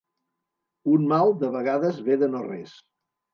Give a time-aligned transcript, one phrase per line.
[0.93, 2.75] Un mal de vegades ve de no res.